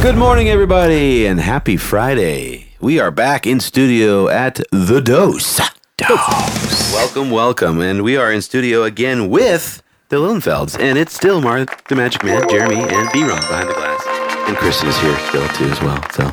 Good 0.00 0.14
morning, 0.14 0.48
everybody, 0.48 1.26
and 1.26 1.40
happy 1.40 1.76
Friday. 1.76 2.68
We 2.80 3.00
are 3.00 3.10
back 3.10 3.48
in 3.48 3.58
studio 3.58 4.28
at 4.28 4.60
The 4.70 5.00
Dose. 5.00 5.60
Dose. 5.96 6.92
Welcome, 6.92 7.32
welcome. 7.32 7.80
And 7.80 8.04
we 8.04 8.16
are 8.16 8.30
in 8.30 8.42
studio 8.42 8.84
again 8.84 9.28
with 9.28 9.82
the 10.08 10.18
Lillenfelds. 10.18 10.78
And 10.78 10.96
it's 10.96 11.14
still 11.14 11.40
Mark, 11.40 11.88
the 11.88 11.96
Magic 11.96 12.22
Man, 12.22 12.48
Jeremy, 12.48 12.76
and 12.76 13.10
B 13.12 13.24
Ron 13.24 13.40
behind 13.40 13.68
the 13.68 13.74
glass. 13.74 14.04
And 14.46 14.56
Kristen 14.56 14.88
is 14.88 14.96
here 14.98 15.18
still, 15.26 15.48
too, 15.48 15.64
as 15.64 15.80
well. 15.80 16.00
So, 16.12 16.30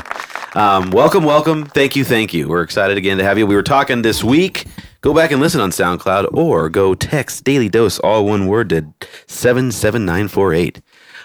um, 0.54 0.92
welcome, 0.92 1.24
welcome. 1.24 1.66
Thank 1.66 1.96
you, 1.96 2.04
thank 2.04 2.36
you. 2.36 2.50
We're 2.50 2.62
excited 2.62 3.00
again 3.00 3.18
to 3.18 3.24
have 3.24 3.40
you. 3.40 3.48
We 3.48 3.56
were 3.56 3.64
talking 3.64 4.04
this 4.04 4.24
week. 4.24 4.68
Go 5.02 5.12
back 5.16 5.32
and 5.32 5.42
listen 5.42 5.60
on 5.60 5.72
SoundCloud 5.72 6.36
or 6.36 6.70
go 6.70 6.94
text 6.94 7.44
Daily 7.46 7.68
Dose, 7.68 7.98
all 7.98 8.28
one 8.28 8.46
word, 8.46 8.70
to 8.70 8.86
77948. 9.26 10.82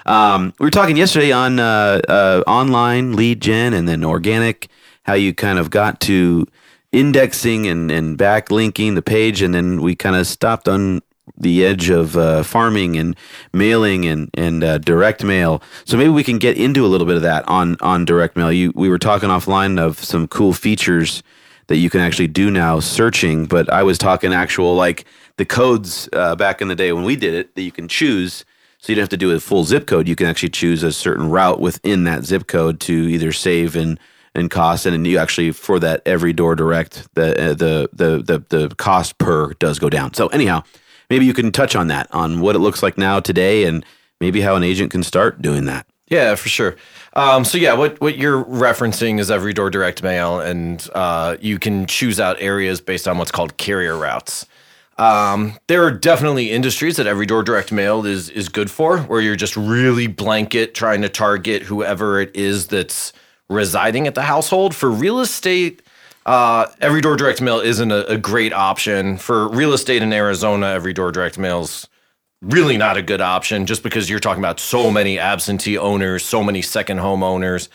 Um, 0.07 0.55
we 0.59 0.67
were 0.67 0.71
talking 0.71 0.97
yesterday 0.97 1.33
on 1.33 1.59
uh, 1.59 2.01
uh, 2.09 2.43
online 2.47 3.15
lead 3.15 3.43
gen 3.43 3.75
and 3.75 3.89
then 3.89 4.05
organic, 4.05 4.69
how 5.03 5.15
you 5.15 5.35
kind 5.35 5.59
of 5.59 5.71
got 5.71 6.01
to 6.03 6.47
indexing 6.93 7.67
and, 7.67 7.91
and 7.91 8.17
backlinking 8.17 8.95
the 8.95 9.03
page, 9.03 9.43
and 9.43 9.53
then 9.53 9.83
we 9.83 9.95
kind 9.95 10.17
of 10.17 10.27
stopped 10.27 10.69
on 10.69 11.03
the 11.37 11.67
edge 11.67 11.91
of 11.91 12.17
uh, 12.17 12.45
farming 12.45 12.97
and 12.97 13.17
mailing 13.53 14.07
and 14.07 14.31
and 14.35 14.63
uh, 14.63 14.79
direct 14.79 15.25
mail. 15.25 15.61
So 15.85 15.97
maybe 15.97 16.11
we 16.11 16.23
can 16.23 16.39
get 16.39 16.57
into 16.57 16.87
a 16.87 16.89
little 16.89 17.07
bit 17.07 17.17
of 17.17 17.23
that 17.23 17.47
on 17.49 17.77
on 17.81 18.05
direct 18.05 18.37
mail. 18.37 18.53
You 18.53 18.73
we 18.77 18.89
were 18.89 18.99
talking 18.99 19.29
offline 19.29 19.79
of 19.79 19.99
some 19.99 20.29
cool 20.29 20.53
features 20.53 21.25
that 21.67 21.79
you 21.79 21.91
can 21.91 22.01
actually 22.01 22.29
do 22.29 22.49
now 22.49 22.79
searching, 22.79 23.47
but 23.47 23.69
I 23.73 23.83
was 23.83 23.99
talking 23.99 24.33
actual 24.33 24.77
like 24.77 25.05
the 25.37 25.45
codes 25.45 26.09
uh, 26.13 26.37
back 26.37 26.63
in 26.63 26.69
the 26.69 26.77
day 26.77 26.93
when 26.93 27.03
we 27.03 27.17
did 27.17 27.35
it 27.35 27.57
that 27.57 27.63
you 27.63 27.73
can 27.73 27.89
choose. 27.89 28.45
So 28.87 28.93
you 28.93 28.95
don't 28.95 29.03
have 29.03 29.09
to 29.09 29.17
do 29.17 29.33
a 29.33 29.41
full 29.41 29.65
zip 29.65 29.89
code. 29.89 30.07
You 30.07 30.15
can 30.15 30.29
actually 30.29 30.51
choose 30.51 30.85
a 30.85 30.93
certain 30.93 31.29
route 31.29 31.59
within 31.59 32.05
that 32.05 32.25
zip 32.25 32.47
code 32.47 32.79
to 32.83 32.93
either 32.93 33.33
save 33.33 33.75
and 33.75 33.99
and 34.33 34.49
cost, 34.49 34.87
and 34.87 34.93
then 34.93 35.05
you 35.05 35.19
actually 35.19 35.51
for 35.51 35.81
that 35.81 36.03
every 36.07 36.33
door 36.33 36.55
direct 36.55 37.09
the 37.17 37.33
uh, 37.33 37.55
the 37.55 37.89
the 37.93 38.23
the 38.23 38.67
the 38.69 38.75
cost 38.77 39.19
per 39.19 39.55
does 39.55 39.81
go 39.81 39.91
down. 39.91 40.15
So 40.15 40.29
anyhow, 40.29 40.63
maybe 41.11 41.25
you 41.25 41.35
can 41.35 41.51
touch 41.51 41.75
on 41.75 41.89
that 41.89 42.07
on 42.13 42.41
what 42.41 42.55
it 42.55 42.61
looks 42.61 42.81
like 42.81 42.97
now 42.97 43.19
today, 43.19 43.65
and 43.65 43.85
maybe 44.21 44.41
how 44.41 44.55
an 44.55 44.63
agent 44.63 44.93
can 44.93 45.03
start 45.03 45.43
doing 45.43 45.65
that. 45.65 45.85
Yeah, 46.07 46.37
for 46.37 46.49
sure. 46.49 46.77
Um, 47.15 47.45
so 47.45 47.59
yeah, 47.59 47.73
what 47.73 48.01
what 48.01 48.17
you're 48.17 48.45
referencing 48.45 49.19
is 49.19 49.33
every 49.33 49.53
door 49.53 49.69
direct 49.69 50.01
mail, 50.05 50.39
and 50.39 50.89
uh, 50.95 51.39
you 51.41 51.59
can 51.59 51.87
choose 51.87 52.21
out 52.21 52.37
areas 52.39 52.81
based 52.81 53.09
on 53.09 53.19
what's 53.19 53.33
called 53.33 53.57
carrier 53.57 53.99
routes. 53.99 54.47
Um, 54.99 55.59
there 55.67 55.85
are 55.85 55.91
definitely 55.91 56.51
industries 56.51 56.97
that 56.97 57.07
every 57.07 57.27
door 57.27 57.43
direct 57.43 57.71
mail 57.71 58.07
is 58.07 58.31
is 58.31 58.49
good 58.49 58.71
for, 58.71 58.99
where 59.01 59.21
you're 59.21 59.37
just 59.37 59.57
really 59.57 60.07
blanket 60.07 60.75
trying 60.75 61.03
to 61.03 61.09
target 61.09 61.63
whoever 61.63 62.21
it 62.21 62.35
is 62.35 62.69
that's 62.69 63.13
residing 63.49 64.07
at 64.07 64.15
the 64.15 64.23
household. 64.23 64.75
For 64.75 64.91
real 64.91 65.21
estate, 65.21 65.83
uh, 66.25 66.67
every 66.81 67.01
door 67.01 67.17
direct 67.17 67.41
mail 67.41 67.61
isn't 67.61 67.93
a, 67.93 68.07
a, 68.07 68.19
great 68.19 68.53
option. 68.53 69.17
For 69.17 69.49
real 69.49 69.73
estate 69.73 70.03
in 70.03 70.13
Arizona, 70.13 70.69
every 70.69 70.93
door 70.93 71.13
direct 71.13 71.39
mail's 71.39 71.89
really 72.43 72.77
not 72.77 72.97
a 72.97 73.03
good 73.03 73.21
option 73.21 73.67
just 73.67 73.83
because 73.83 74.11
you're 74.11 74.19
talking 74.19 74.43
about 74.43 74.59
so 74.59 74.91
many 74.91 75.19
absentee 75.19 75.79
owners, 75.79 76.25
so 76.25 76.43
many 76.43 76.63
second 76.63 76.99
home 76.99 77.23
owners. 77.23 77.69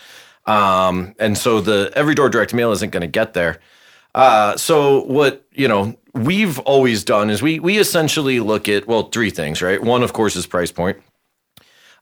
Um, 0.44 1.14
and 1.18 1.38
so 1.38 1.60
the 1.60 1.90
every 1.94 2.14
door 2.14 2.28
direct 2.28 2.52
mail 2.52 2.72
isn't 2.72 2.90
going 2.90 3.00
to 3.02 3.06
get 3.06 3.32
there. 3.32 3.60
Uh, 4.14 4.56
so 4.56 5.04
what, 5.04 5.46
you 5.52 5.68
know, 5.68 5.96
we've 6.14 6.58
always 6.60 7.04
done 7.04 7.30
is 7.30 7.42
we 7.42 7.58
we 7.58 7.78
essentially 7.78 8.40
look 8.40 8.68
at 8.68 8.86
well 8.86 9.04
three 9.04 9.30
things, 9.30 9.62
right? 9.62 9.82
One, 9.82 10.02
of 10.02 10.12
course, 10.12 10.36
is 10.36 10.46
price 10.46 10.72
point. 10.72 10.98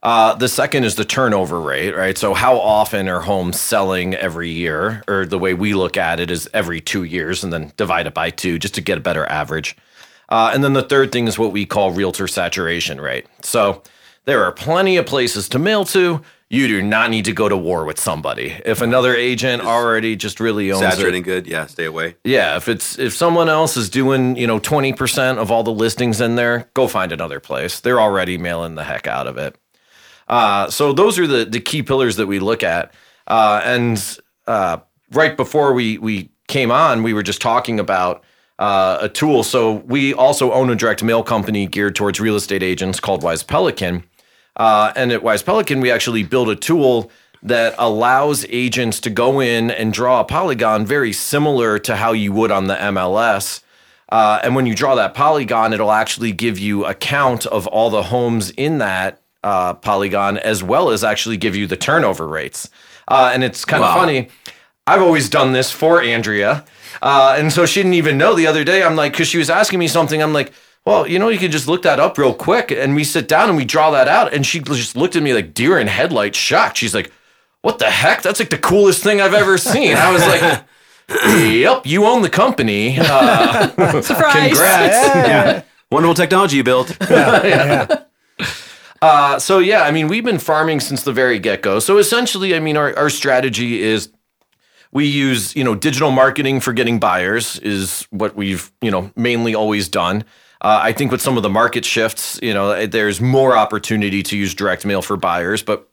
Uh, 0.03 0.35
the 0.35 0.49
second 0.49 0.85
is 0.85 0.95
the 0.95 1.05
turnover 1.05 1.61
rate, 1.61 1.95
right? 1.95 2.17
So 2.17 2.33
how 2.33 2.59
often 2.59 3.07
are 3.07 3.21
homes 3.21 3.61
selling 3.61 4.15
every 4.15 4.49
year, 4.49 5.03
or 5.07 5.27
the 5.27 5.39
way 5.39 5.53
we 5.53 5.75
look 5.75 5.99
at 5.99 6.21
it 6.21 6.31
is 6.31 6.49
every 6.55 6.81
two 6.81 7.05
years, 7.05 7.45
and 7.45 7.53
then 7.53 7.73
divide 7.77 8.07
it 8.07 8.15
by 8.15 8.31
two 8.31 8.59
just 8.59 8.75
to 8.77 8.81
get 8.81 8.97
a 8.97 9.03
better 9.03 9.27
average. 9.27 9.77
Uh, 10.31 10.53
and 10.55 10.65
then 10.65 10.73
the 10.73 10.83
third 10.83 11.13
thing 11.13 11.27
is 11.27 11.39
what 11.39 11.53
we 11.53 11.67
call 11.67 11.91
realtor 11.91 12.27
saturation 12.27 13.01
rate. 13.01 13.27
So 13.43 13.83
there 14.25 14.43
are 14.45 14.53
plenty 14.53 14.97
of 14.97 15.05
places 15.05 15.49
to 15.51 15.59
mail 15.59 15.85
to 15.87 16.23
you 16.53 16.67
do 16.67 16.83
not 16.83 17.11
need 17.11 17.25
to 17.27 17.33
go 17.33 17.49
to 17.49 17.57
war 17.57 17.85
with 17.85 18.01
somebody. 18.01 18.61
If 18.67 18.83
another 18.83 19.15
agent 19.15 19.63
already 19.63 20.17
just 20.17 20.41
really 20.41 20.73
owns 20.73 20.83
it. 20.83 20.91
saturating 20.91 21.23
it, 21.23 21.25
good, 21.25 21.47
yeah, 21.47 21.67
stay 21.67 21.85
away. 21.85 22.17
Yeah, 22.25 22.57
if 22.57 22.69
it's 22.69 22.99
if 22.99 23.15
someone 23.15 23.49
else 23.49 23.77
is 23.77 23.89
doing 23.89 24.37
you 24.37 24.49
know 24.49 24.59
twenty 24.59 24.93
percent 24.93 25.39
of 25.39 25.53
all 25.53 25.63
the 25.63 25.73
listings 25.73 26.21
in 26.21 26.35
there, 26.35 26.69
go 26.75 26.89
find 26.89 27.13
another 27.13 27.39
place. 27.39 27.79
They're 27.79 28.01
already 28.01 28.37
mailing 28.37 28.75
the 28.75 28.83
heck 28.83 29.07
out 29.07 29.29
of 29.29 29.39
it. 29.39 29.57
Uh, 30.29 30.69
so 30.69 30.93
those 30.93 31.21
are 31.21 31.27
the 31.27 31.45
the 31.45 31.61
key 31.61 31.85
pillars 31.85 32.17
that 32.17 32.27
we 32.27 32.41
look 32.41 32.65
at. 32.65 32.93
Uh, 33.29 33.61
and 33.65 34.19
uh, 34.49 34.79
right 35.13 35.37
before 35.37 35.73
we 35.73 35.99
we 35.99 36.31
came 36.49 36.73
on, 36.73 37.05
we 37.05 37.15
were 37.15 37.23
just 37.23 37.41
talking 37.41 37.79
about. 37.81 38.25
Uh, 38.59 38.99
a 39.01 39.09
tool. 39.09 39.43
So 39.43 39.77
we 39.87 40.13
also 40.13 40.53
own 40.53 40.69
a 40.69 40.75
direct 40.75 41.03
mail 41.03 41.23
company 41.23 41.67
geared 41.67 41.97
towards 41.97 42.21
real 42.21 42.37
estate 42.37 42.63
agents 42.63 43.01
called 43.01 43.23
Wise 43.23 43.43
Pelican. 43.43 44.05
Uh, 44.61 44.93
and 44.95 45.11
at 45.11 45.23
Wise 45.23 45.43
Pelican, 45.43 45.81
we 45.81 45.91
actually 45.91 46.23
built 46.23 46.51
a 46.51 46.55
tool 46.55 47.11
that 47.43 47.75
allows 47.79 48.45
agents 48.51 49.01
to 49.01 49.09
go 49.09 49.41
in 49.41 49.71
and 49.71 49.91
draw 49.91 50.21
a 50.21 50.25
polygon 50.25 50.85
very 50.85 51.15
similar 51.15 51.79
to 51.79 51.97
how 51.97 52.13
you 52.13 52.31
would 52.31 52.51
on 52.51 52.67
the 52.67 52.75
MLS. 52.75 53.63
Uh, 54.11 54.39
and 54.45 54.55
when 54.55 54.67
you 54.67 54.75
draw 54.75 54.95
that 54.97 55.15
polygon, 55.15 55.73
it'll 55.73 55.91
actually 55.91 56.31
give 56.31 56.59
you 56.59 56.85
a 56.85 56.93
count 56.93 57.47
of 57.47 57.67
all 57.69 57.89
the 57.89 58.03
homes 58.03 58.51
in 58.51 58.77
that 58.77 59.23
uh, 59.43 59.73
polygon, 59.73 60.37
as 60.37 60.63
well 60.63 60.91
as 60.91 61.03
actually 61.03 61.39
give 61.39 61.57
you 61.57 61.67
the 61.67 61.75
turnover 61.79 62.29
rates. 62.29 62.69
Uh, 63.09 63.31
and 63.33 63.43
it's 63.43 63.65
kind 63.65 63.83
of 63.83 63.89
wow. 63.89 63.99
funny. 63.99 64.29
I've 64.87 65.01
always 65.01 65.31
done 65.31 65.55
this 65.55 65.71
for 65.71 66.03
Andrea. 66.03 66.67
Uh, 67.01 67.35
and 67.39 67.51
so 67.51 67.65
she 67.65 67.81
didn't 67.81 67.95
even 67.95 68.19
know 68.19 68.35
the 68.35 68.47
other 68.47 68.65
day. 68.65 68.83
I'm 68.83 68.95
like, 68.95 69.13
because 69.13 69.29
she 69.29 69.39
was 69.39 69.49
asking 69.49 69.79
me 69.79 69.89
something, 69.89 70.23
I'm 70.23 70.35
like, 70.35 70.53
well, 70.87 71.07
you 71.07 71.19
know, 71.19 71.29
you 71.29 71.39
can 71.39 71.51
just 71.51 71.69
look 71.69 71.83
that 71.83 72.01
up 72.01 72.17
real 72.19 72.35
quick. 72.35 72.71
And 72.71 72.95
we 72.95 73.05
sit 73.05 73.29
down 73.29 73.49
and 73.49 73.57
we 73.57 73.65
draw 73.65 73.91
that 73.91 74.09
out. 74.09 74.33
And 74.33 74.45
she 74.47 74.61
just 74.61 74.97
looked 74.97 75.17
at 75.17 75.23
me 75.23 75.35
like 75.35 75.55
deer 75.55 75.79
in 75.79 75.87
headlights, 75.87 76.39
shocked. 76.39 76.79
She's 76.79 76.95
like, 76.95 77.13
what 77.63 77.79
the 77.79 77.91
heck? 77.91 78.23
That's 78.23 78.41
like 78.41 78.51
the 78.51 78.59
coolest 78.59 79.03
thing 79.03 79.21
I've 79.21 79.35
ever 79.35 79.59
seen. 79.59 79.97
I 79.97 80.13
was 80.13 80.23
like, 80.27 80.65
yep, 81.53 81.87
you 81.87 82.07
own 82.07 82.23
the 82.23 82.31
company. 82.31 82.97
Uh, 82.99 83.69
Surprise. 84.03 84.49
Congrats. 84.49 85.15
Yeah. 85.15 85.27
yeah. 85.27 85.63
Wonderful 85.91 86.15
technology 86.15 86.57
you 86.57 86.65
built. 86.65 86.97
yeah. 87.11 87.45
yeah. 87.45 88.05
Uh, 89.03 89.39
so 89.39 89.59
yeah, 89.59 89.83
I 89.83 89.93
mean, 89.93 90.09
we've 90.09 90.25
been 90.25 90.39
farming 90.39 90.81
since 90.81 91.05
the 91.05 91.13
very 91.13 91.39
get 91.39 91.63
go. 91.63 91.79
So 91.79 91.99
essentially, 91.99 92.55
I 92.55 92.61
mean, 92.61 92.77
our, 92.77 92.97
our 92.99 93.09
strategy 93.09 93.83
is 93.83 94.11
we 94.93 95.07
use, 95.07 95.55
you 95.57 95.65
know, 95.65 95.75
digital 95.75 96.11
marketing 96.11 96.61
for 96.61 96.73
getting 96.73 96.99
buyers 96.99 97.59
is 97.61 98.07
what 98.11 98.37
we've, 98.37 98.71
you 98.83 98.91
know, 98.91 99.11
mainly 99.17 99.55
always 99.55 99.89
done. 99.89 100.25
Uh, 100.61 100.81
I 100.83 100.93
think 100.93 101.11
with 101.11 101.23
some 101.23 101.37
of 101.37 101.43
the 101.43 101.49
market 101.49 101.85
shifts, 101.85 102.39
you 102.43 102.53
know, 102.53 102.87
there's 102.87 103.21
more 103.21 103.57
opportunity 103.57 104.23
to 104.25 104.37
use 104.37 104.55
direct 104.55 104.85
mail 104.85 105.01
for 105.01 105.17
buyers, 105.17 105.63
but 105.63 105.89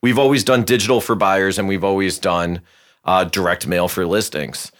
we've 0.00 0.18
always 0.18 0.42
done 0.42 0.64
digital 0.64 1.00
for 1.00 1.14
buyers 1.14 1.58
and 1.58 1.68
we've 1.68 1.84
always 1.84 2.18
done 2.18 2.62
uh, 3.04 3.24
direct 3.24 3.66
mail 3.66 3.88
for 3.88 4.06
listings. 4.06 4.72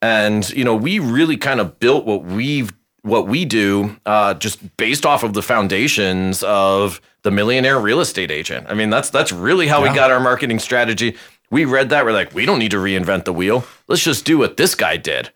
And 0.00 0.48
you 0.50 0.64
know, 0.64 0.76
we 0.76 0.98
really 0.98 1.36
kind 1.36 1.60
of 1.60 1.80
built 1.80 2.04
what 2.04 2.24
we've 2.24 2.72
what 3.02 3.28
we 3.28 3.44
do 3.44 3.96
uh, 4.06 4.34
just 4.34 4.76
based 4.76 5.04
off 5.04 5.22
of 5.22 5.34
the 5.34 5.42
foundations 5.42 6.42
of 6.42 7.00
the 7.22 7.30
millionaire 7.30 7.78
real 7.78 8.00
estate 8.00 8.30
agent. 8.30 8.66
I 8.68 8.74
mean, 8.74 8.90
that's 8.90 9.10
that's 9.10 9.32
really 9.32 9.66
how 9.66 9.82
yeah. 9.82 9.90
we 9.90 9.96
got 9.96 10.10
our 10.10 10.20
marketing 10.20 10.58
strategy. 10.58 11.16
We 11.50 11.64
read 11.64 11.90
that, 11.90 12.04
we're 12.04 12.12
like, 12.12 12.34
we 12.34 12.46
don't 12.46 12.58
need 12.58 12.70
to 12.70 12.78
reinvent 12.78 13.24
the 13.24 13.32
wheel. 13.32 13.64
Let's 13.86 14.02
just 14.02 14.24
do 14.24 14.38
what 14.38 14.56
this 14.56 14.74
guy 14.74 14.96
did. 14.96 15.30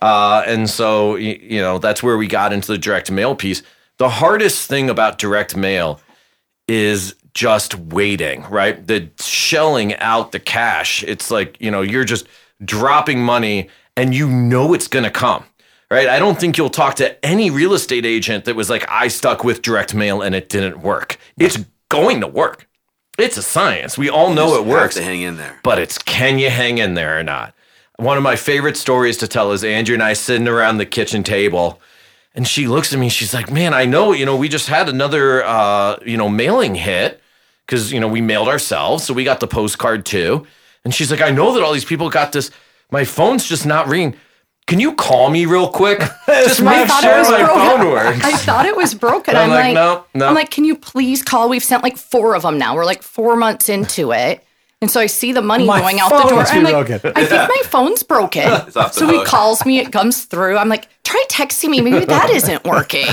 Uh, 0.00 0.42
and 0.46 0.68
so, 0.68 1.16
you 1.16 1.60
know, 1.60 1.78
that's 1.78 2.02
where 2.02 2.18
we 2.18 2.26
got 2.26 2.52
into 2.52 2.68
the 2.68 2.78
direct 2.78 3.10
mail 3.10 3.34
piece. 3.34 3.62
The 3.98 4.08
hardest 4.10 4.68
thing 4.68 4.90
about 4.90 5.18
direct 5.18 5.56
mail 5.56 6.00
is 6.68 7.14
just 7.32 7.74
waiting, 7.74 8.42
right? 8.50 8.86
The 8.86 9.10
shelling 9.18 9.94
out 9.96 10.32
the 10.32 10.40
cash. 10.40 11.02
It's 11.04 11.30
like, 11.30 11.56
you 11.60 11.70
know, 11.70 11.82
you're 11.82 12.04
just 12.04 12.26
dropping 12.64 13.22
money 13.22 13.68
and 13.96 14.14
you 14.14 14.28
know 14.28 14.74
it's 14.74 14.88
going 14.88 15.04
to 15.04 15.10
come, 15.10 15.44
right? 15.90 16.08
I 16.08 16.18
don't 16.18 16.38
think 16.38 16.58
you'll 16.58 16.70
talk 16.70 16.96
to 16.96 17.24
any 17.24 17.50
real 17.50 17.72
estate 17.72 18.04
agent 18.04 18.44
that 18.44 18.56
was 18.56 18.68
like, 18.68 18.84
I 18.90 19.08
stuck 19.08 19.44
with 19.44 19.62
direct 19.62 19.94
mail 19.94 20.20
and 20.20 20.34
it 20.34 20.48
didn't 20.48 20.80
work. 20.80 21.18
It's 21.38 21.58
going 21.88 22.20
to 22.20 22.26
work. 22.26 22.68
It's 23.18 23.38
a 23.38 23.42
science. 23.42 23.96
We 23.96 24.10
all 24.10 24.32
know 24.32 24.56
it 24.56 24.66
works. 24.66 24.96
to 24.96 25.02
hang 25.02 25.22
in 25.22 25.36
there. 25.36 25.58
But 25.62 25.78
it's 25.78 25.96
can 25.96 26.38
you 26.38 26.50
hang 26.50 26.78
in 26.78 26.94
there 26.94 27.18
or 27.18 27.22
not? 27.22 27.54
One 27.96 28.16
of 28.16 28.22
my 28.22 28.36
favorite 28.36 28.76
stories 28.76 29.16
to 29.18 29.28
tell 29.28 29.52
is 29.52 29.64
Andrea 29.64 29.94
and 29.96 30.02
I 30.02 30.12
sitting 30.12 30.48
around 30.48 30.78
the 30.78 30.86
kitchen 30.86 31.22
table, 31.22 31.80
and 32.34 32.46
she 32.46 32.66
looks 32.66 32.92
at 32.92 32.98
me. 32.98 33.08
She's 33.08 33.32
like, 33.32 33.50
"Man, 33.50 33.72
I 33.72 33.86
know. 33.86 34.12
You 34.12 34.26
know, 34.26 34.36
we 34.36 34.48
just 34.48 34.68
had 34.68 34.88
another, 34.88 35.44
uh, 35.44 35.96
you 36.04 36.16
know, 36.16 36.28
mailing 36.28 36.74
hit 36.74 37.22
because 37.66 37.92
you 37.92 38.00
know 38.00 38.08
we 38.08 38.20
mailed 38.20 38.48
ourselves, 38.48 39.04
so 39.04 39.14
we 39.14 39.24
got 39.24 39.40
the 39.40 39.46
postcard 39.46 40.04
too." 40.04 40.46
And 40.84 40.94
she's 40.94 41.10
like, 41.10 41.22
"I 41.22 41.30
know 41.30 41.54
that 41.54 41.62
all 41.62 41.72
these 41.72 41.86
people 41.86 42.10
got 42.10 42.32
this. 42.32 42.50
My 42.90 43.04
phone's 43.04 43.48
just 43.48 43.64
not 43.66 43.88
ringing." 43.88 44.16
can 44.66 44.80
you 44.80 44.94
call 44.94 45.30
me 45.30 45.46
real 45.46 45.68
quick? 45.68 45.98
Just 46.26 46.60
make 46.60 46.88
sure 46.88 47.22
my 47.30 47.44
broken. 47.44 47.66
phone 47.66 47.86
works. 47.92 48.24
I 48.24 48.32
thought 48.36 48.66
it 48.66 48.76
was 48.76 48.94
broken. 48.94 49.36
I'm 49.36 49.44
I'm, 49.44 49.50
like, 49.50 49.64
like, 49.66 49.74
no, 49.74 50.04
no. 50.14 50.26
I'm 50.26 50.34
like, 50.34 50.50
can 50.50 50.64
you 50.64 50.76
please 50.76 51.22
call? 51.22 51.48
We've 51.48 51.62
sent 51.62 51.82
like 51.82 51.96
four 51.96 52.34
of 52.34 52.42
them 52.42 52.58
now. 52.58 52.74
We're 52.74 52.84
like 52.84 53.02
four 53.02 53.36
months 53.36 53.68
into 53.68 54.12
it. 54.12 54.44
And 54.82 54.90
so 54.90 55.00
I 55.00 55.06
see 55.06 55.32
the 55.32 55.40
money 55.40 55.64
My 55.64 55.80
going 55.80 56.00
out 56.00 56.10
the 56.10 56.28
door. 56.28 56.40
I'm 56.46 56.62
like, 56.62 56.74
broken. 56.86 57.12
I 57.16 57.24
think 57.24 57.48
my 57.48 57.62
phone's 57.64 58.02
broken. 58.02 58.70
so 58.92 59.08
he 59.08 59.24
calls 59.24 59.64
me, 59.64 59.78
it 59.78 59.90
comes 59.90 60.24
through. 60.24 60.58
I'm 60.58 60.68
like, 60.68 60.88
try 61.02 61.24
texting 61.30 61.70
me. 61.70 61.80
Maybe 61.80 62.04
that 62.04 62.28
isn't 62.28 62.62
working. 62.64 63.06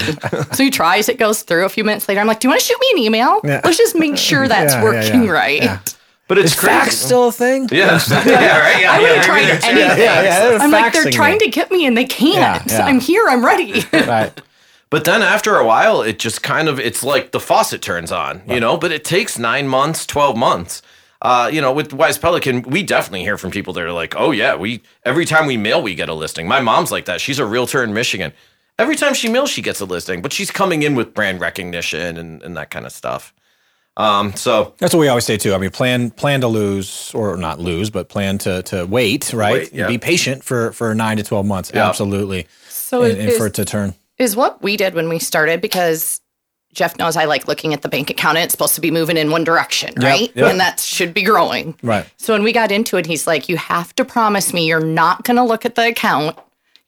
so 0.53 0.61
he 0.63 0.69
tries, 0.69 1.07
it 1.07 1.17
goes 1.17 1.41
through. 1.41 1.63
A 1.63 1.69
few 1.69 1.85
minutes 1.85 2.09
later, 2.09 2.19
I'm 2.19 2.27
like, 2.27 2.41
do 2.41 2.47
you 2.47 2.49
want 2.49 2.59
to 2.59 2.67
shoot 2.67 2.77
me 2.81 2.87
an 2.91 2.97
email? 2.97 3.39
Yeah. 3.45 3.61
Let's 3.63 3.77
just 3.77 3.95
make 3.95 4.17
sure 4.17 4.45
that's 4.49 4.73
Yeah, 4.73 4.79
yeah, 4.79 4.83
working 4.83 5.23
yeah, 5.23 5.31
right. 5.31 5.63
yeah. 5.63 5.79
but 6.27 6.37
it's 6.37 6.53
fax 6.53 6.97
still 6.97 7.29
a 7.29 7.31
thing? 7.31 7.69
yeah. 7.71 7.97
yeah, 8.25 8.59
right. 8.59 8.81
Yeah, 8.81 8.91
I 8.91 8.99
yeah, 8.99 8.99
wouldn't 8.99 9.23
try 9.23 9.35
maybe 9.37 9.51
anything. 9.51 9.75
there's- 9.75 9.99
Yeah, 9.99 10.21
yeah, 10.21 10.39
they're 10.49 10.59
I'm 10.59 10.69
like, 10.71 10.91
they're 10.91 11.11
trying 11.11 11.33
me. 11.37 11.45
to 11.45 11.49
get 11.49 11.71
me 11.71 11.85
and 11.85 11.95
they 11.95 12.05
can't. 12.05 12.65
Yeah, 12.69 12.79
yeah. 12.79 12.85
I'm 12.85 12.99
here, 12.99 13.25
I'm 13.29 13.43
ready. 13.43 13.83
Right. 13.93 14.33
But 14.89 15.05
then 15.05 15.21
after 15.23 15.55
a 15.55 15.65
while, 15.65 16.01
it 16.01 16.19
just 16.19 16.43
kind 16.43 16.67
of 16.67 16.77
it's 16.79 17.03
like 17.03 17.31
the 17.31 17.39
faucet 17.39 17.81
turns 17.81 18.11
on, 18.11 18.41
you 18.47 18.59
know. 18.59 18.75
But 18.77 18.91
it 18.91 19.03
takes 19.05 19.39
nine 19.39 19.67
months, 19.67 20.05
twelve 20.05 20.37
months. 20.37 20.81
Uh, 21.23 21.49
you 21.51 21.61
know, 21.61 21.71
with 21.71 21.93
Wise 21.93 22.17
Pelican, 22.17 22.63
we 22.63 22.83
definitely 22.83 23.21
hear 23.21 23.37
from 23.37 23.49
people 23.49 23.73
that 23.73 23.83
are 23.83 23.93
like, 23.93 24.13
"Oh 24.17 24.31
yeah, 24.31 24.55
we 24.55 24.83
every 25.05 25.25
time 25.25 25.47
we 25.47 25.55
mail, 25.55 25.81
we 25.81 25.95
get 25.95 26.09
a 26.09 26.13
listing." 26.13 26.47
My 26.47 26.59
mom's 26.59 26.91
like 26.91 27.05
that. 27.05 27.21
She's 27.21 27.39
a 27.39 27.45
realtor 27.45 27.81
in 27.81 27.93
Michigan. 27.93 28.33
Every 28.77 28.97
time 28.97 29.13
she 29.13 29.29
mails, 29.29 29.49
she 29.49 29.61
gets 29.61 29.79
a 29.79 29.85
listing, 29.85 30.21
but 30.21 30.33
she's 30.33 30.51
coming 30.51 30.83
in 30.83 30.95
with 30.95 31.13
brand 31.13 31.39
recognition 31.39 32.17
and, 32.17 32.43
and 32.43 32.57
that 32.57 32.71
kind 32.71 32.85
of 32.85 32.91
stuff. 32.91 33.33
Um, 33.95 34.35
so 34.35 34.73
That's 34.79 34.93
what 34.93 34.99
we 34.99 35.07
always 35.07 35.25
say 35.25 35.37
too. 35.37 35.53
I 35.53 35.59
mean, 35.59 35.69
plan 35.69 36.11
plan 36.11 36.41
to 36.41 36.47
lose 36.47 37.13
or 37.13 37.37
not 37.37 37.59
lose, 37.59 37.89
but 37.89 38.09
plan 38.09 38.37
to 38.39 38.61
to 38.63 38.85
wait, 38.85 39.31
right? 39.33 39.53
Wait, 39.53 39.73
yeah. 39.73 39.87
Be 39.87 39.97
patient 39.97 40.43
for 40.43 40.73
for 40.73 40.93
nine 40.93 41.17
to 41.17 41.23
twelve 41.23 41.45
months. 41.45 41.71
Yeah. 41.73 41.87
Absolutely. 41.87 42.47
So 42.67 43.03
and, 43.03 43.17
and 43.17 43.31
for 43.33 43.47
it 43.47 43.53
to 43.53 43.65
turn. 43.65 43.93
is 44.17 44.35
what 44.35 44.61
we 44.61 44.75
did 44.75 44.93
when 44.93 45.07
we 45.09 45.19
started 45.19 45.61
because 45.61 46.19
Jeff 46.73 46.97
knows 46.97 47.15
I 47.15 47.25
like 47.25 47.47
looking 47.47 47.73
at 47.73 47.81
the 47.81 47.89
bank 47.89 48.09
account 48.09 48.37
and 48.37 48.43
it's 48.43 48.51
supposed 48.53 48.75
to 48.75 48.81
be 48.81 48.91
moving 48.91 49.15
in 49.17 49.31
one 49.31 49.43
direction, 49.43 49.93
right? 49.97 50.31
yep. 50.35 50.51
And 50.51 50.59
that 50.59 50.79
should 50.79 51.13
be 51.13 51.21
growing. 51.23 51.77
Right. 51.83 52.05
So 52.17 52.33
when 52.33 52.43
we 52.43 52.51
got 52.51 52.71
into 52.71 52.97
it, 52.97 53.05
he's 53.05 53.27
like, 53.27 53.47
"You 53.49 53.57
have 53.57 53.95
to 53.95 54.05
promise 54.05 54.53
me 54.53 54.67
you're 54.67 54.79
not 54.83 55.23
going 55.23 55.37
to 55.37 55.43
look 55.43 55.65
at 55.65 55.75
the 55.75 55.87
account. 55.87 56.37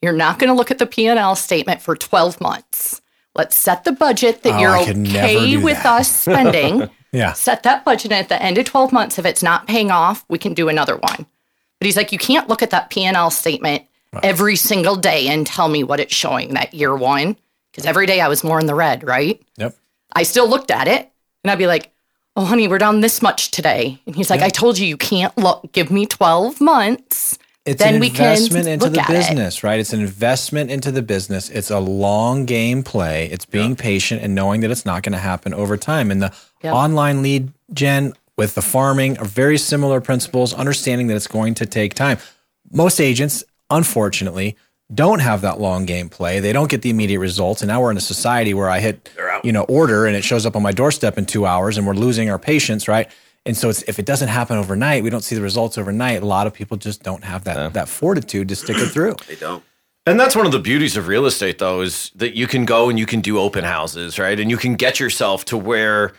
You're 0.01 0.13
not 0.13 0.39
going 0.39 0.49
to 0.49 0.53
look 0.53 0.71
at 0.71 0.77
the 0.77 0.85
P&L 0.85 1.35
statement 1.35 1.81
for 1.81 1.95
12 1.95 2.41
months. 2.41 3.01
Let's 3.35 3.55
set 3.55 3.83
the 3.83 3.91
budget 3.91 4.43
that 4.43 4.53
Oh, 4.55 4.59
you're 4.59 4.71
I 4.77 4.85
could 4.85 4.97
never 4.97 5.17
okay 5.27 5.57
with 5.57 5.81
that. 5.83 6.01
us 6.01 6.11
spending. 6.11 6.89
Yeah. 7.11 7.31
Set 7.31 7.63
that 7.63 7.85
budget 7.85 8.11
and 8.11 8.19
at 8.19 8.27
the 8.27 8.41
end 8.43 8.57
of 8.57 8.65
12 8.65 8.91
months 8.91 9.17
if 9.17 9.25
it's 9.25 9.41
not 9.41 9.67
paying 9.67 9.89
off, 9.89 10.25
we 10.27 10.37
can 10.37 10.53
do 10.53 10.67
another 10.67 10.97
one." 10.97 11.25
But 11.79 11.85
he's 11.85 11.95
like, 11.95 12.11
"You 12.11 12.17
can't 12.17 12.49
look 12.49 12.61
at 12.61 12.71
that 12.71 12.89
P&L 12.89 13.29
statement 13.31 13.83
every 14.23 14.55
single 14.55 14.95
day 14.95 15.27
and 15.27 15.45
tell 15.47 15.67
me 15.69 15.83
what 15.83 15.99
it's 15.99 16.13
showing 16.13 16.53
that 16.55 16.73
year 16.73 16.95
one 16.95 17.35
because 17.75 17.85
every 17.85 18.05
day 18.05 18.21
I 18.21 18.27
was 18.27 18.43
more 18.43 18.59
in 18.59 18.65
the 18.65 18.75
red, 18.75 19.03
right?" 19.03 19.41
Yep. 19.57 19.75
I 20.15 20.23
still 20.23 20.47
looked 20.49 20.71
at 20.71 20.87
it 20.87 21.11
and 21.43 21.51
I'd 21.51 21.57
be 21.57 21.67
like, 21.67 21.91
oh, 22.37 22.45
honey, 22.45 22.67
we're 22.67 22.77
down 22.77 23.01
this 23.01 23.21
much 23.21 23.51
today. 23.51 23.99
And 24.05 24.15
he's 24.15 24.29
like, 24.29 24.41
I 24.41 24.49
told 24.49 24.77
you, 24.77 24.85
you 24.85 24.97
can't 24.97 25.37
look, 25.37 25.71
give 25.71 25.89
me 25.89 26.05
12 26.05 26.59
months. 26.61 27.37
It's 27.65 27.81
then 27.81 27.95
an 27.95 27.99
we 27.99 28.09
can 28.09 28.33
investment 28.33 28.67
into 28.67 28.89
the 28.89 29.01
at 29.01 29.09
it. 29.09 29.13
business, 29.13 29.63
right? 29.63 29.79
It's 29.79 29.91
an 29.93 30.01
investment 30.01 30.69
into 30.69 30.91
the 30.91 31.01
business. 31.01 31.49
It's 31.49 31.71
a 31.71 31.79
long 31.79 32.45
game 32.45 32.83
play. 32.83 33.27
It's 33.31 33.45
being 33.45 33.75
patient 33.75 34.21
and 34.21 34.35
knowing 34.35 34.61
that 34.61 34.69
it's 34.71 34.85
not 34.85 35.01
going 35.01 35.13
to 35.13 35.19
happen 35.19 35.53
over 35.53 35.75
time. 35.77 36.11
And 36.11 36.21
the 36.21 36.31
Yep. 36.61 36.73
online 36.73 37.21
lead 37.23 37.51
gen 37.73 38.13
with 38.37 38.53
the 38.55 38.61
farming 38.61 39.17
are 39.17 39.25
very 39.25 39.57
similar 39.57 39.99
principles, 40.01 40.53
understanding 40.53 41.07
that 41.07 41.15
it's 41.15 41.27
going 41.27 41.55
to 41.55 41.65
take 41.65 41.93
time. 41.95 42.17
Most 42.71 42.99
agents, 42.99 43.43
unfortunately, 43.69 44.55
don't 44.93 45.19
have 45.19 45.41
that 45.41 45.59
long 45.59 45.85
game 45.85 46.09
play. 46.09 46.39
They 46.39 46.53
don't 46.53 46.69
get 46.69 46.81
the 46.81 46.89
immediate 46.89 47.19
results. 47.19 47.61
And 47.61 47.69
now 47.69 47.81
we're 47.81 47.91
in 47.91 47.97
a 47.97 48.01
society 48.01 48.53
where 48.53 48.69
I 48.69 48.79
hit, 48.79 49.09
you 49.43 49.51
know, 49.51 49.63
order 49.63 50.05
and 50.05 50.15
it 50.15 50.23
shows 50.23 50.45
up 50.45 50.55
on 50.55 50.61
my 50.61 50.71
doorstep 50.71 51.17
in 51.17 51.25
two 51.25 51.45
hours 51.45 51.77
and 51.77 51.87
we're 51.87 51.93
losing 51.93 52.29
our 52.29 52.37
patience, 52.37 52.87
right? 52.87 53.09
And 53.47 53.55
so 53.55 53.69
it's, 53.69 53.83
if 53.83 53.99
it 53.99 54.05
doesn't 54.05 54.27
happen 54.27 54.57
overnight, 54.57 55.03
we 55.03 55.09
don't 55.09 55.21
see 55.21 55.35
the 55.35 55.41
results 55.41 55.77
overnight. 55.77 56.21
A 56.21 56.25
lot 56.25 56.47
of 56.47 56.53
people 56.53 56.77
just 56.77 57.03
don't 57.03 57.23
have 57.23 57.43
that, 57.45 57.73
that 57.73 57.89
fortitude 57.89 58.49
to 58.49 58.55
stick 58.55 58.77
it 58.77 58.87
through. 58.87 59.15
They 59.27 59.35
don't. 59.35 59.63
And 60.07 60.19
that's 60.19 60.35
one 60.35 60.45
of 60.45 60.51
the 60.51 60.59
beauties 60.59 60.97
of 60.97 61.07
real 61.07 61.25
estate, 61.25 61.57
though, 61.57 61.81
is 61.81 62.11
that 62.13 62.35
you 62.35 62.45
can 62.45 62.63
go 62.63 62.89
and 62.89 62.99
you 62.99 63.07
can 63.07 63.21
do 63.21 63.39
open 63.39 63.63
houses, 63.63 64.19
right? 64.19 64.39
And 64.39 64.51
you 64.51 64.57
can 64.57 64.75
get 64.75 64.99
yourself 64.99 65.45
to 65.45 65.57
where 65.57 66.13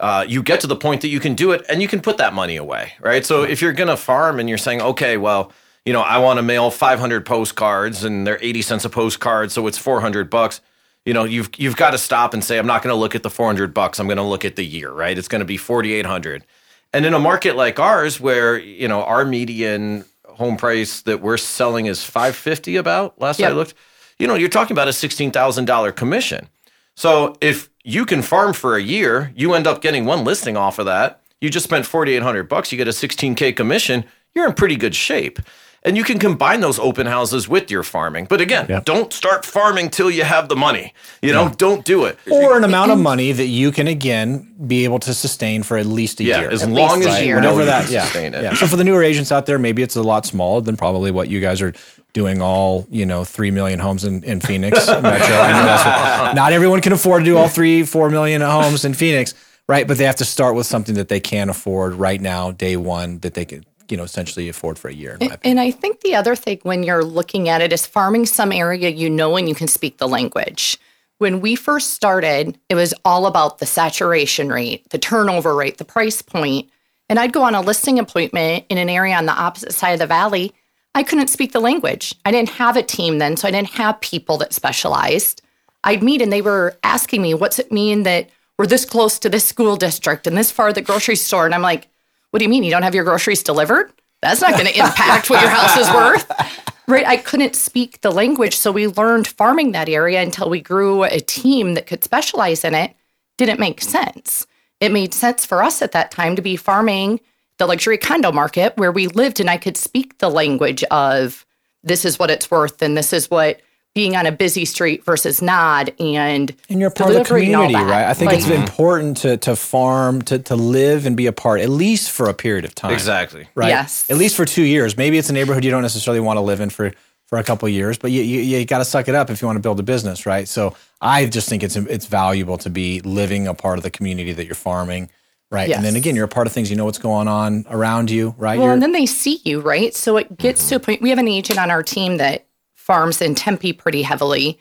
uh, 0.00 0.24
you 0.26 0.42
get 0.42 0.60
to 0.60 0.66
the 0.66 0.74
point 0.74 1.02
that 1.02 1.08
you 1.08 1.20
can 1.20 1.34
do 1.34 1.52
it 1.52 1.64
and 1.68 1.80
you 1.80 1.86
can 1.86 2.00
put 2.00 2.16
that 2.16 2.34
money 2.34 2.56
away, 2.56 2.94
right? 3.00 3.24
So 3.24 3.44
if 3.44 3.62
you're 3.62 3.72
going 3.72 3.88
to 3.88 3.96
farm 3.96 4.40
and 4.40 4.48
you're 4.48 4.58
saying, 4.58 4.80
okay, 4.80 5.16
well, 5.18 5.52
you 5.84 5.92
know, 5.92 6.02
I 6.02 6.18
want 6.18 6.38
to 6.38 6.42
mail 6.42 6.70
500 6.70 7.24
postcards 7.24 8.04
and 8.04 8.26
they're 8.26 8.38
80 8.40 8.62
cents 8.62 8.84
a 8.84 8.90
postcard, 8.90 9.50
so 9.50 9.66
it's 9.66 9.78
400 9.78 10.28
bucks. 10.30 10.60
You 11.04 11.14
know, 11.14 11.24
you've 11.24 11.50
you've 11.56 11.76
got 11.76 11.92
to 11.92 11.98
stop 11.98 12.34
and 12.34 12.44
say, 12.44 12.58
I'm 12.58 12.66
not 12.66 12.82
going 12.82 12.94
to 12.94 12.98
look 12.98 13.14
at 13.14 13.22
the 13.22 13.30
400 13.30 13.72
bucks. 13.72 13.98
I'm 13.98 14.06
going 14.06 14.18
to 14.18 14.22
look 14.22 14.44
at 14.44 14.56
the 14.56 14.64
year, 14.64 14.90
right? 14.90 15.16
It's 15.16 15.28
going 15.28 15.40
to 15.40 15.46
be 15.46 15.56
4,800. 15.56 16.44
And 16.92 17.06
in 17.06 17.14
a 17.14 17.18
market 17.18 17.56
like 17.56 17.78
ours, 17.78 18.20
where 18.20 18.58
you 18.58 18.88
know 18.88 19.02
our 19.02 19.24
median 19.24 20.04
home 20.26 20.56
price 20.56 21.02
that 21.02 21.20
we're 21.20 21.36
selling 21.36 21.86
is 21.86 22.04
550 22.04 22.76
about 22.76 23.20
last 23.20 23.40
I 23.48 23.52
looked, 23.52 23.74
you 24.18 24.26
know, 24.26 24.34
you're 24.34 24.48
talking 24.48 24.74
about 24.74 24.88
a 24.88 24.92
$16,000 24.92 25.96
commission. 25.96 26.48
So 26.94 27.36
if 27.40 27.68
you 27.84 28.06
can 28.06 28.22
farm 28.22 28.52
for 28.52 28.76
a 28.76 28.82
year, 28.82 29.32
you 29.34 29.54
end 29.54 29.66
up 29.66 29.82
getting 29.82 30.04
one 30.04 30.24
listing 30.24 30.56
off 30.56 30.78
of 30.78 30.86
that. 30.86 31.22
You 31.40 31.50
just 31.50 31.64
spent 31.64 31.86
4,800 31.86 32.48
bucks. 32.48 32.72
You 32.72 32.78
get 32.78 32.88
a 32.88 32.92
16k 32.92 33.56
commission. 33.56 34.04
You're 34.34 34.46
in 34.46 34.54
pretty 34.54 34.76
good 34.76 34.94
shape. 34.94 35.38
And 35.84 35.96
you 35.96 36.02
can 36.02 36.18
combine 36.18 36.60
those 36.60 36.78
open 36.80 37.06
houses 37.06 37.48
with 37.48 37.70
your 37.70 37.82
farming. 37.84 38.26
But 38.28 38.40
again, 38.40 38.66
Yep. 38.68 38.84
don't 38.84 39.12
start 39.12 39.44
farming 39.44 39.90
till 39.90 40.10
you 40.10 40.24
have 40.24 40.48
the 40.48 40.56
money. 40.56 40.92
You 41.22 41.32
know, 41.32 41.48
don't 41.56 41.84
do 41.84 42.04
it. 42.04 42.18
Or 42.30 42.56
an 42.58 42.64
amount 42.64 42.90
of 42.90 42.98
money 42.98 43.30
that 43.32 43.46
you 43.46 43.70
can 43.70 43.86
again 43.86 44.52
be 44.66 44.82
able 44.84 44.98
to 44.98 45.14
sustain 45.14 45.62
for 45.62 45.76
at 45.78 45.86
least 45.86 46.18
a 46.20 46.24
Yeah, 46.24 46.40
year. 46.40 46.50
as 46.50 46.62
At 46.64 46.70
long 46.70 46.98
least 46.98 47.10
as 47.10 47.16
a 47.16 47.20
you 47.20 47.26
year. 47.26 47.40
know 47.40 47.54
whatever 47.54 47.60
you 47.60 47.66
that 47.66 47.84
can 47.84 47.92
yeah, 47.92 48.02
sustain 48.04 48.34
it. 48.34 48.42
yeah. 48.42 48.54
So 48.54 48.66
for 48.66 48.76
the 48.76 48.82
newer 48.84 49.04
agents 49.04 49.30
out 49.30 49.46
there, 49.46 49.58
maybe 49.58 49.82
it's 49.82 49.94
a 49.96 50.02
lot 50.02 50.26
smaller 50.26 50.60
than 50.60 50.76
probably 50.76 51.10
what 51.12 51.28
you 51.28 51.40
guys 51.40 51.62
are 51.62 51.72
doing 52.12 52.42
all, 52.42 52.86
you 52.90 53.06
know, 53.06 53.22
three 53.24 53.52
million 53.52 53.78
homes 53.78 54.04
in, 54.04 54.24
in 54.24 54.40
Phoenix 54.40 54.86
Metro. 54.88 55.04
I 55.06 55.52
know 55.52 56.24
what- 56.26 56.34
not 56.34 56.52
everyone 56.52 56.80
can 56.80 56.92
afford 56.92 57.24
to 57.24 57.30
do 57.30 57.36
all 57.38 57.48
three, 57.48 57.84
four 57.84 58.10
million 58.10 58.42
homes 58.42 58.84
in 58.84 58.94
Phoenix, 58.94 59.32
right? 59.68 59.86
But 59.86 59.96
they 59.98 60.04
have 60.04 60.16
to 60.16 60.24
start 60.24 60.56
with 60.56 60.66
something 60.66 60.96
that 60.96 61.08
they 61.08 61.20
can 61.20 61.48
afford 61.48 61.94
right 61.94 62.20
now, 62.20 62.50
day 62.50 62.76
one, 62.76 63.20
that 63.20 63.34
they 63.34 63.44
can, 63.44 63.64
you 63.90 63.96
know, 63.96 64.02
essentially 64.02 64.48
afford 64.48 64.78
for 64.78 64.88
a 64.88 64.94
year. 64.94 65.14
Opinion. 65.14 65.38
And 65.44 65.60
I 65.60 65.70
think 65.70 66.00
the 66.00 66.14
other 66.14 66.36
thing 66.36 66.60
when 66.62 66.82
you're 66.82 67.04
looking 67.04 67.48
at 67.48 67.60
it 67.60 67.72
is 67.72 67.86
farming 67.86 68.26
some 68.26 68.52
area 68.52 68.88
you 68.88 69.10
know 69.10 69.36
and 69.36 69.48
you 69.48 69.54
can 69.54 69.68
speak 69.68 69.98
the 69.98 70.08
language. 70.08 70.78
When 71.18 71.40
we 71.40 71.56
first 71.56 71.94
started, 71.94 72.58
it 72.68 72.76
was 72.76 72.94
all 73.04 73.26
about 73.26 73.58
the 73.58 73.66
saturation 73.66 74.50
rate, 74.50 74.88
the 74.90 74.98
turnover 74.98 75.54
rate, 75.54 75.78
the 75.78 75.84
price 75.84 76.22
point. 76.22 76.70
And 77.08 77.18
I'd 77.18 77.32
go 77.32 77.42
on 77.42 77.54
a 77.54 77.60
listing 77.60 77.98
appointment 77.98 78.64
in 78.68 78.78
an 78.78 78.88
area 78.88 79.16
on 79.16 79.26
the 79.26 79.32
opposite 79.32 79.74
side 79.74 79.92
of 79.92 79.98
the 79.98 80.06
valley. 80.06 80.52
I 80.94 81.02
couldn't 81.02 81.28
speak 81.28 81.52
the 81.52 81.60
language. 81.60 82.14
I 82.24 82.30
didn't 82.30 82.50
have 82.50 82.76
a 82.76 82.82
team 82.82 83.18
then, 83.18 83.36
so 83.36 83.48
I 83.48 83.50
didn't 83.50 83.70
have 83.70 84.00
people 84.00 84.36
that 84.38 84.52
specialized. 84.52 85.42
I'd 85.84 86.02
meet 86.02 86.22
and 86.22 86.32
they 86.32 86.42
were 86.42 86.76
asking 86.82 87.22
me, 87.22 87.34
what's 87.34 87.58
it 87.58 87.72
mean 87.72 88.02
that 88.02 88.30
we're 88.58 88.66
this 88.66 88.84
close 88.84 89.18
to 89.20 89.28
this 89.28 89.44
school 89.44 89.76
district 89.76 90.26
and 90.26 90.36
this 90.36 90.50
far 90.50 90.72
the 90.72 90.82
grocery 90.82 91.16
store? 91.16 91.46
And 91.46 91.54
I'm 91.54 91.62
like, 91.62 91.88
what 92.30 92.38
do 92.38 92.44
you 92.44 92.48
mean 92.48 92.62
you 92.62 92.70
don't 92.70 92.82
have 92.82 92.94
your 92.94 93.04
groceries 93.04 93.42
delivered? 93.42 93.92
That's 94.22 94.40
not 94.40 94.52
going 94.52 94.66
to 94.66 94.78
impact 94.78 95.30
what 95.30 95.40
your 95.40 95.50
house 95.50 95.76
is 95.76 95.88
worth. 95.90 96.64
Right. 96.88 97.06
I 97.06 97.18
couldn't 97.18 97.54
speak 97.54 98.00
the 98.00 98.10
language. 98.10 98.56
So 98.56 98.72
we 98.72 98.86
learned 98.86 99.28
farming 99.28 99.72
that 99.72 99.90
area 99.90 100.22
until 100.22 100.48
we 100.48 100.62
grew 100.62 101.04
a 101.04 101.20
team 101.20 101.74
that 101.74 101.86
could 101.86 102.02
specialize 102.02 102.64
in 102.64 102.74
it. 102.74 102.96
Didn't 103.36 103.60
make 103.60 103.82
sense. 103.82 104.46
It 104.80 104.90
made 104.90 105.12
sense 105.12 105.44
for 105.44 105.62
us 105.62 105.82
at 105.82 105.92
that 105.92 106.10
time 106.10 106.34
to 106.36 106.40
be 106.40 106.56
farming 106.56 107.20
the 107.58 107.66
luxury 107.66 107.98
condo 107.98 108.32
market 108.32 108.74
where 108.78 108.90
we 108.90 109.06
lived 109.08 109.38
and 109.38 109.50
I 109.50 109.58
could 109.58 109.76
speak 109.76 110.16
the 110.16 110.30
language 110.30 110.82
of 110.84 111.44
this 111.82 112.06
is 112.06 112.18
what 112.18 112.30
it's 112.30 112.50
worth 112.50 112.80
and 112.80 112.96
this 112.96 113.12
is 113.12 113.30
what 113.30 113.60
being 113.94 114.14
on 114.16 114.26
a 114.26 114.32
busy 114.32 114.64
street 114.64 115.04
versus 115.04 115.42
not 115.42 115.90
and 116.00 116.54
And 116.68 116.80
you're 116.80 116.90
part 116.90 117.10
of 117.10 117.16
the 117.16 117.24
community, 117.24 117.74
right? 117.74 118.04
I 118.06 118.14
think 118.14 118.32
it's 118.32 118.48
important 118.48 119.16
to 119.18 119.36
to 119.38 119.56
farm, 119.56 120.22
to 120.22 120.38
to 120.38 120.54
live 120.56 121.04
and 121.06 121.16
be 121.16 121.26
a 121.26 121.32
part, 121.32 121.60
at 121.60 121.68
least 121.68 122.10
for 122.10 122.28
a 122.28 122.34
period 122.34 122.64
of 122.64 122.74
time. 122.74 122.92
Exactly. 122.92 123.48
right? 123.54 123.68
Yes. 123.68 124.08
At 124.08 124.16
least 124.16 124.36
for 124.36 124.44
two 124.44 124.62
years. 124.62 124.96
Maybe 124.96 125.18
it's 125.18 125.30
a 125.30 125.32
neighborhood 125.32 125.64
you 125.64 125.70
don't 125.70 125.82
necessarily 125.82 126.20
want 126.20 126.36
to 126.36 126.42
live 126.42 126.60
in 126.60 126.70
for 126.70 126.92
for 127.26 127.38
a 127.38 127.44
couple 127.44 127.66
of 127.68 127.74
years, 127.74 127.98
but 127.98 128.10
you 128.10 128.22
you, 128.22 128.40
you 128.40 128.64
got 128.64 128.78
to 128.78 128.84
suck 128.86 129.06
it 129.08 129.14
up 129.14 129.28
if 129.30 129.42
you 129.42 129.46
want 129.46 129.56
to 129.56 129.60
build 129.62 129.78
a 129.78 129.82
business, 129.82 130.24
right? 130.24 130.48
So 130.48 130.74
I 131.00 131.26
just 131.26 131.48
think 131.48 131.62
it's 131.62 131.76
it's 131.76 132.06
valuable 132.06 132.56
to 132.58 132.70
be 132.70 133.00
living 133.00 133.46
a 133.48 133.54
part 133.54 133.78
of 133.78 133.82
the 133.82 133.90
community 133.90 134.32
that 134.32 134.46
you're 134.46 134.54
farming, 134.54 135.10
right? 135.50 135.68
And 135.70 135.84
then 135.84 135.94
again, 135.96 136.14
you're 136.16 136.24
a 136.24 136.28
part 136.28 136.46
of 136.46 136.52
things. 136.54 136.70
You 136.70 136.76
know 136.76 136.86
what's 136.86 136.98
going 136.98 137.28
on 137.28 137.66
around 137.68 138.10
you, 138.10 138.34
right? 138.38 138.58
Well, 138.58 138.66
You're- 138.68 138.72
and 138.74 138.82
then 138.82 138.92
they 138.92 139.06
see 139.06 139.40
you, 139.44 139.60
right? 139.60 139.94
So 139.94 140.16
it 140.16 140.38
gets 140.38 140.68
to 140.70 140.76
a 140.76 140.80
point. 140.80 141.02
We 141.02 141.10
have 141.10 141.18
an 141.18 141.28
agent 141.28 141.58
on 141.58 141.70
our 141.70 141.82
team 141.82 142.16
that 142.16 142.46
farms 142.88 143.20
in 143.22 143.36
Tempe 143.36 143.72
pretty 143.74 144.02
heavily. 144.02 144.58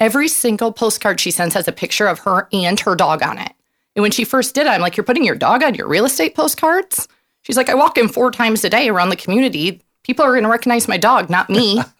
Every 0.00 0.26
single 0.26 0.72
postcard 0.72 1.20
she 1.20 1.30
sends 1.30 1.54
has 1.54 1.68
a 1.68 1.72
picture 1.72 2.06
of 2.08 2.20
her 2.20 2.48
and 2.52 2.80
her 2.80 2.96
dog 2.96 3.22
on 3.22 3.38
it. 3.38 3.52
And 3.94 4.02
when 4.02 4.10
she 4.10 4.24
first 4.24 4.54
did 4.54 4.66
it, 4.66 4.70
I'm 4.70 4.80
like, 4.80 4.96
You're 4.96 5.04
putting 5.04 5.24
your 5.24 5.34
dog 5.36 5.62
on 5.62 5.74
your 5.74 5.86
real 5.86 6.04
estate 6.06 6.34
postcards? 6.34 7.06
She's 7.42 7.56
like, 7.56 7.68
I 7.68 7.74
walk 7.74 7.98
in 7.98 8.08
four 8.08 8.30
times 8.30 8.64
a 8.64 8.70
day 8.70 8.88
around 8.88 9.10
the 9.10 9.16
community. 9.16 9.82
People 10.02 10.24
are 10.24 10.32
going 10.32 10.42
to 10.44 10.48
recognize 10.50 10.88
my 10.88 10.96
dog, 10.96 11.30
not 11.30 11.48
me. 11.48 11.80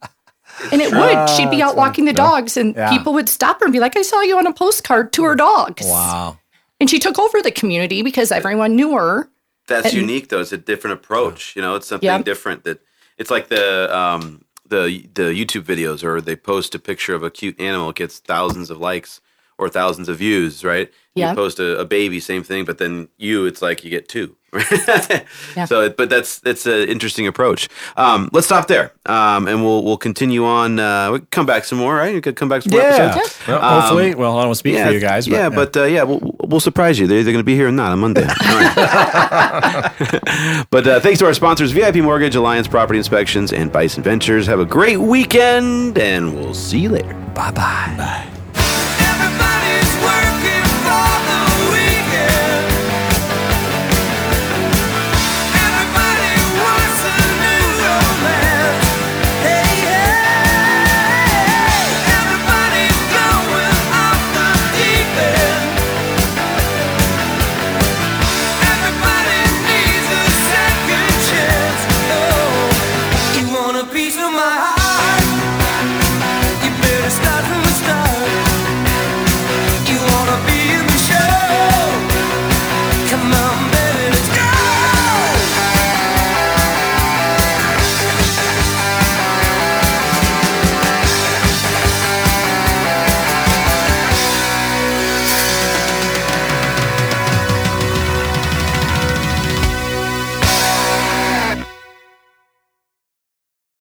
And 0.73 0.83
it 0.83 0.91
would. 0.93 1.31
She'd 1.31 1.53
be 1.53 1.63
out 1.63 1.77
walking 1.77 2.05
the 2.05 2.13
dogs, 2.13 2.57
and 2.57 2.75
Yeah. 2.75 2.91
people 2.91 3.13
would 3.13 3.29
stop 3.29 3.61
her 3.61 3.67
and 3.67 3.73
be 3.73 3.79
like, 3.79 3.97
I 3.97 4.03
saw 4.03 4.23
you 4.23 4.39
on 4.39 4.45
a 4.47 4.53
postcard 4.53 5.13
to 5.13 5.23
her 5.23 5.37
dogs. 5.37 5.87
Wow. 5.87 6.37
And 6.81 6.91
she 6.91 6.99
took 6.99 7.17
over 7.17 7.41
the 7.41 7.53
community 7.53 8.03
because 8.03 8.33
everyone 8.33 8.75
knew 8.75 8.97
her. 8.97 9.31
That's 9.69 9.95
unique 9.95 10.31
though. 10.31 10.41
It's 10.41 10.51
a 10.51 10.57
different 10.59 10.95
approach. 10.95 11.55
You 11.55 11.63
know, 11.63 11.77
it's 11.77 11.87
something 11.87 12.07
Yeah. 12.07 12.23
different 12.23 12.65
that 12.65 12.81
it's 13.19 13.31
like 13.31 13.47
the 13.49 13.97
um 13.97 14.43
the 14.69 15.09
the 15.15 15.23
YouTube 15.23 15.63
videos 15.63 16.05
or 16.05 16.21
they 16.21 16.37
post 16.37 16.75
a 16.75 16.79
picture 16.79 17.15
of 17.15 17.23
a 17.23 17.31
cute 17.31 17.61
animal, 17.61 17.93
gets 17.93 18.19
thousands 18.19 18.71
of 18.71 18.79
likes 18.79 19.21
or 19.59 19.69
thousands 19.69 20.09
of 20.09 20.17
views, 20.19 20.65
right? 20.65 20.91
Yeah. 21.15 21.31
You 21.31 21.37
post 21.37 21.59
a, 21.59 21.79
a 21.81 21.85
baby, 21.85 22.21
same 22.21 22.45
thing, 22.45 22.65
but 22.65 22.79
then 22.79 23.09
you, 23.19 23.45
it's 23.47 23.61
like 23.61 23.83
you 23.85 23.91
get 23.91 24.09
two. 24.09 24.37
Yeah. 25.57 25.65
So, 25.67 25.91
but 25.91 26.09
that's 26.09 26.39
that's 26.39 26.65
an 26.67 26.89
interesting 26.89 27.27
approach. 27.27 27.69
Um, 27.97 28.31
let's 28.33 28.47
stop 28.47 28.69
there, 28.69 28.93
um, 29.07 29.49
and 29.49 29.63
we'll 29.65 29.83
we'll 29.85 29.97
continue 29.99 30.45
on. 30.45 30.79
Uh, 30.79 31.13
we 31.13 31.21
come 31.31 31.45
back 31.47 31.65
some 31.65 31.79
more, 31.79 31.97
right? 31.97 32.15
You 32.15 32.21
could 32.21 32.37
come 32.37 32.49
back 32.49 32.63
some 32.63 32.71
more 32.73 32.81
Yeah. 32.81 33.15
episodes. 33.17 33.49
Well, 33.49 33.81
hopefully, 33.81 34.15
well, 34.15 34.39
I 34.39 34.45
don't 34.45 34.55
speak 34.55 34.79
for 34.79 34.91
you 34.91 35.01
guys, 35.01 35.27
but 35.27 35.35
yeah, 35.35 35.49
but 35.49 35.77
uh, 35.77 35.85
yeah, 35.85 36.05
we'll, 36.05 36.21
we'll 36.45 36.61
surprise 36.61 36.99
you. 36.99 37.07
They're 37.07 37.19
either 37.19 37.33
going 37.33 37.43
to 37.43 37.47
be 37.47 37.57
here 37.57 37.69
or 37.69 37.73
not 37.73 37.93
on 37.93 37.99
Monday. 37.99 38.23
All 38.27 38.61
right. 38.61 39.93
but 40.71 40.87
uh, 40.87 41.01
thanks 41.01 41.19
to 41.19 41.27
our 41.27 41.35
sponsors, 41.35 41.73
VIP 41.73 41.97
Mortgage, 41.97 42.37
Alliance 42.37 42.69
Property 42.69 42.99
Inspections, 42.99 43.53
and 43.53 43.73
Bison 43.73 44.03
Ventures. 44.03 44.47
Have 44.47 44.61
a 44.61 44.65
great 44.67 44.99
weekend, 44.99 45.99
and 45.99 46.35
we'll 46.35 46.55
see 46.55 46.79
you 46.81 46.91
later. 46.91 47.15
bye 47.35 47.51
bye. 47.51 47.95
Bye. 47.99 48.38